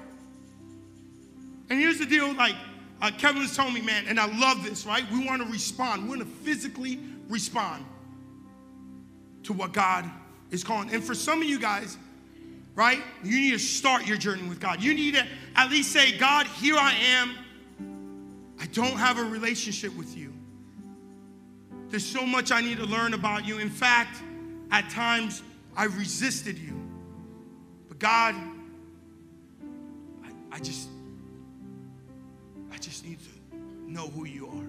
[1.69, 2.55] And here's the deal like,
[3.01, 5.03] uh, Kevin was telling me, man, and I love this, right?
[5.11, 6.03] We want to respond.
[6.03, 7.85] We want to physically respond
[9.43, 10.09] to what God
[10.51, 10.89] is calling.
[10.91, 11.97] And for some of you guys,
[12.75, 14.81] right, you need to start your journey with God.
[14.81, 15.25] You need to
[15.55, 17.35] at least say, God, here I am.
[18.59, 20.33] I don't have a relationship with you.
[21.89, 23.59] There's so much I need to learn about you.
[23.59, 24.21] In fact,
[24.71, 25.43] at times
[25.75, 26.73] I've resisted you.
[27.87, 28.35] But God,
[30.23, 30.89] I, I just,
[32.71, 33.57] I just need to
[33.91, 34.67] know who you are.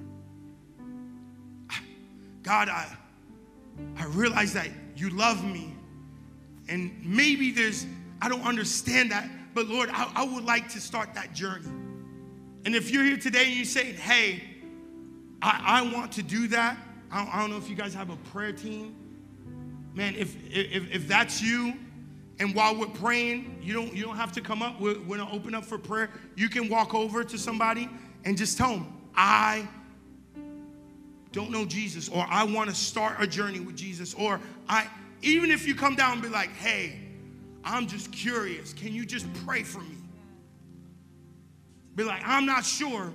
[2.43, 2.87] God, I
[3.97, 5.75] I realize that you love me.
[6.69, 7.87] And maybe there's,
[8.21, 11.69] I don't understand that, but Lord, I, I would like to start that journey.
[12.65, 14.43] And if you're here today and you're saying, hey,
[15.41, 16.77] I, I want to do that,
[17.11, 18.97] I don't, I don't know if you guys have a prayer team.
[19.97, 21.73] Man, if, if, if that's you,
[22.39, 24.79] and while we're praying, you don't, you don't have to come up.
[24.79, 26.11] We're, we're going to open up for prayer.
[26.37, 27.89] You can walk over to somebody
[28.27, 29.67] and just tell them, I
[31.33, 34.39] don't know Jesus, or I want to start a journey with Jesus, or
[34.69, 34.87] I,
[35.23, 37.01] even if you come down and be like, hey,
[37.65, 39.97] I'm just curious, can you just pray for me?
[41.95, 43.15] Be like, I'm not sure,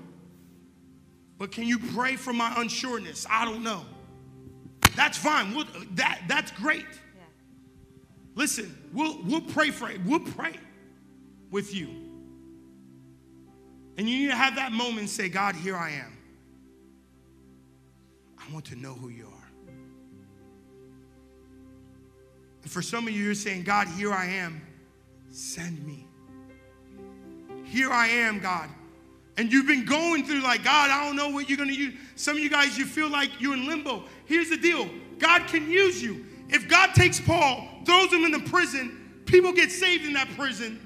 [1.37, 3.27] but can you pray for my unsureness?
[3.29, 3.85] I don't know.
[4.95, 5.55] That's fine.
[5.55, 6.85] We'll, that, that's great.
[8.35, 9.99] Listen, we'll, we'll pray for it.
[10.05, 10.55] We'll pray
[11.49, 11.89] with you.
[13.97, 16.17] And you need to have that moment and say, God, here I am.
[18.37, 19.49] I want to know who you are.
[22.63, 24.61] And for some of you, you're saying, God, here I am.
[25.31, 26.07] Send me.
[27.65, 28.69] Here I am, God.
[29.37, 31.93] And you've been going through, like, God, I don't know what you're going to use.
[32.15, 34.03] Some of you guys, you feel like you're in limbo.
[34.25, 36.25] Here's the deal God can use you.
[36.49, 40.79] If God takes Paul, throws him in the prison, people get saved in that prison.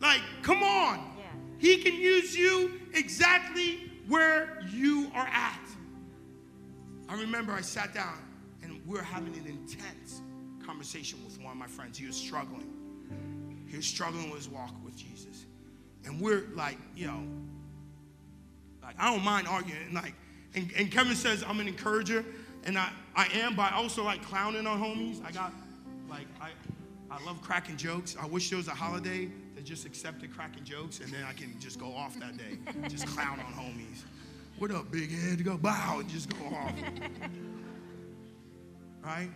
[0.00, 1.12] Like, come on.
[1.58, 5.60] He can use you exactly where you are at.
[7.08, 8.18] I remember I sat down
[8.62, 10.22] and we were having an intense
[10.64, 11.98] conversation with one of my friends.
[11.98, 12.72] He was struggling.
[13.66, 15.35] He was struggling with his walk with Jesus.
[16.06, 17.22] And we're like, you know,
[18.82, 19.92] like I don't mind arguing.
[19.92, 20.14] Like,
[20.54, 22.24] and, and Kevin says I'm an encourager,
[22.64, 25.24] and I, I am, but I also like clowning on homies.
[25.24, 25.52] I got
[26.08, 26.50] like I
[27.10, 28.16] I love cracking jokes.
[28.20, 31.54] I wish there was a holiday that just accepted cracking jokes, and then I can
[31.60, 34.02] just go off that day, just clown on homies.
[34.58, 35.44] What up, big head?
[35.44, 36.72] Go bow and just go off.
[39.04, 39.28] right?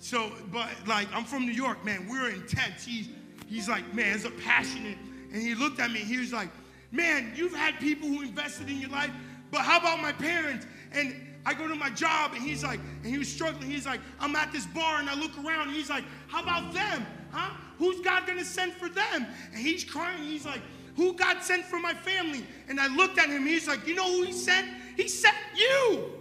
[0.00, 2.08] So, but like I'm from New York, man.
[2.08, 2.84] We're intense.
[2.84, 3.08] He's
[3.48, 4.98] he's like, man, it's a passionate.
[5.32, 6.00] And he looked at me.
[6.00, 6.48] He was like,
[6.90, 9.10] man, you've had people who invested in your life,
[9.50, 10.66] but how about my parents?
[10.92, 11.14] And
[11.44, 13.70] I go to my job, and he's like, and he was struggling.
[13.70, 16.72] He's like, I'm at this bar, and I look around, and he's like, how about
[16.72, 17.06] them?
[17.30, 17.54] Huh?
[17.78, 19.26] Who's God gonna send for them?
[19.52, 20.22] And he's crying.
[20.22, 20.60] He's like,
[20.96, 22.44] who God sent for my family?
[22.68, 23.46] And I looked at him.
[23.46, 24.66] He's like, you know who he sent?
[24.96, 26.12] He sent you.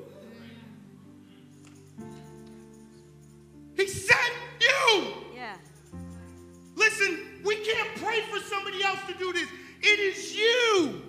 [3.76, 5.14] He sent you.
[5.36, 5.56] Yeah.
[6.76, 9.48] Listen, we can't pray for somebody else to do this.
[9.82, 11.02] It is you.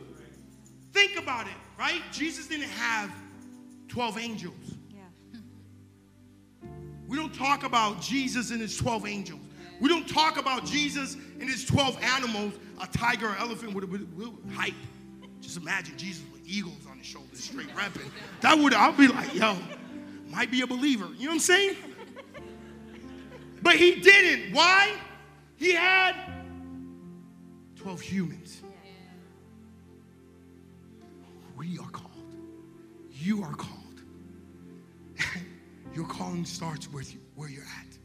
[0.93, 2.03] Think about it, right?
[2.13, 3.11] Jesus didn't have
[3.89, 4.55] 12 angels.
[4.91, 6.69] Yeah.
[7.07, 9.41] We don't talk about Jesus and his 12 angels.
[9.81, 13.87] We don't talk about Jesus and his 12 animals, a tiger or elephant with a,
[13.87, 14.75] with a hype.
[15.41, 18.11] Just imagine Jesus with eagles on his shoulders, straight rapping.
[18.41, 19.57] That would, I'll be like, yo,
[20.31, 21.07] might be a believer.
[21.17, 21.77] You know what I'm saying?
[23.63, 24.55] But he didn't.
[24.55, 24.95] Why?
[25.59, 26.15] He had
[27.77, 28.63] 12 humans.
[31.57, 32.13] We are called.
[33.11, 34.03] You are called.
[35.95, 37.99] Your calling starts with you, where you're at.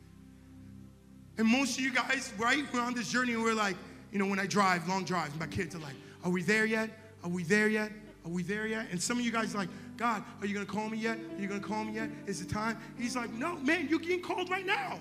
[1.37, 3.75] And most of you guys, right, we're on this journey and we're like,
[4.11, 6.89] you know, when I drive, long drives, my kids are like, are we there yet?
[7.23, 7.91] Are we there yet?
[8.25, 8.87] Are we there yet?
[8.91, 11.19] And some of you guys are like, God, are you gonna call me yet?
[11.37, 12.09] Are you gonna call me yet?
[12.25, 12.79] Is it time?
[12.97, 14.99] He's like, no, man, you're getting called right now.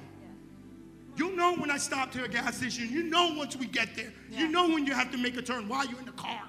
[1.17, 2.89] You'll know when I stop to a gas station.
[2.91, 4.13] You know once we get there.
[4.31, 6.43] You know when you have to make a turn while you're in the car.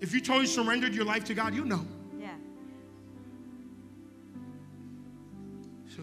[0.00, 1.86] If you totally surrendered your life to God, you know.
[2.20, 2.34] Yeah.
[5.88, 6.02] So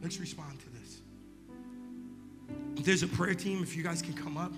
[0.00, 1.00] let's respond to this.
[2.84, 4.52] There's a prayer team, if you guys can come up.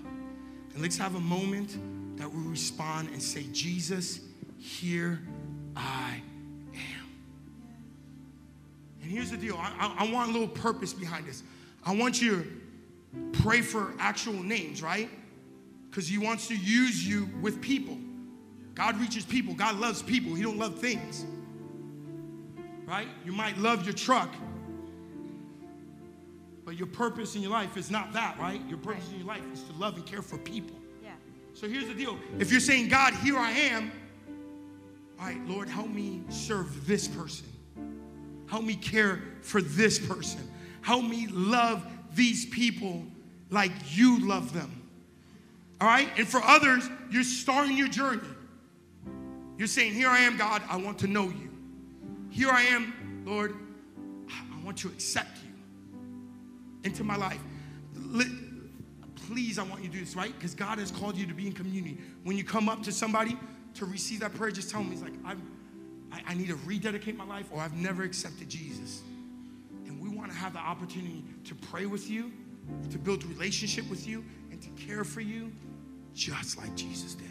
[0.73, 1.77] And let's have a moment
[2.17, 4.19] that we respond and say, Jesus,
[4.59, 5.19] here
[5.75, 6.30] I am.
[9.01, 11.43] And here's the deal I, I, I want a little purpose behind this.
[11.83, 15.09] I want you to pray for actual names, right?
[15.89, 17.97] Because he wants to use you with people.
[18.75, 19.53] God reaches people.
[19.53, 20.33] God loves people.
[20.33, 21.25] He don't love things.
[22.85, 23.07] Right?
[23.25, 24.33] You might love your truck,
[26.65, 28.61] but your purpose in your life is not that, right?
[28.67, 30.77] Your purpose in your life is to love and care for people.
[31.03, 31.11] Yeah.
[31.53, 32.17] So here's the deal.
[32.37, 33.91] If you're saying, God, here I am,
[35.19, 37.45] all right, Lord, help me serve this person.
[38.51, 40.41] Help me care for this person.
[40.81, 43.01] Help me love these people
[43.49, 44.89] like you love them.
[45.79, 46.09] All right?
[46.17, 48.27] And for others, you're starting your journey.
[49.57, 51.49] You're saying, Here I am, God, I want to know you.
[52.29, 53.55] Here I am, Lord,
[54.29, 56.09] I want to accept you
[56.83, 57.39] into my life.
[59.27, 60.33] Please, I want you to do this, right?
[60.37, 61.99] Because God has called you to be in community.
[62.25, 63.37] When you come up to somebody
[63.75, 65.41] to receive that prayer, just tell them, He's like, I'm,
[66.11, 69.01] I, I need to rededicate my life, or I've never accepted Jesus.
[69.85, 72.31] And we want to have the opportunity to pray with you,
[72.89, 75.51] to build relationship with you, and to care for you
[76.13, 77.27] just like Jesus did.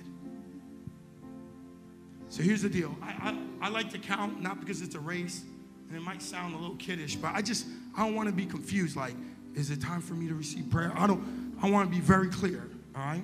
[2.28, 2.94] So here's the deal.
[3.02, 5.42] I, I, I like to count, not because it's a race,
[5.88, 7.66] and it might sound a little kiddish, but I just,
[7.96, 8.96] I don't want to be confused.
[8.96, 9.14] Like,
[9.54, 10.92] is it time for me to receive prayer?
[10.96, 13.22] I don't, I want to be very clear, all right?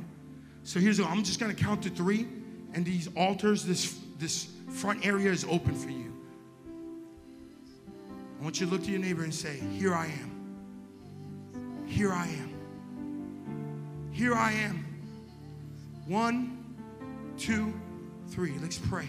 [0.64, 2.26] So here's I'm just going to count to three,
[2.74, 6.12] and these altars, this, this front area is open for you.
[8.38, 11.84] I want you to look to your neighbor and say, Here I am.
[11.86, 12.52] Here I am.
[14.12, 14.84] Here I am.
[16.06, 16.74] One,
[17.38, 17.72] two,
[18.28, 18.54] three.
[18.60, 19.08] Let's pray.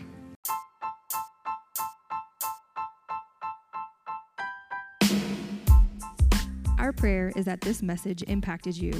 [6.77, 8.93] Our prayer is that this message impacted you.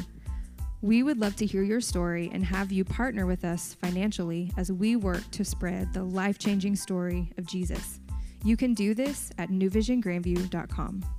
[0.81, 4.71] We would love to hear your story and have you partner with us financially as
[4.71, 7.99] we work to spread the life changing story of Jesus.
[8.43, 11.16] You can do this at newvisiongrandview.com.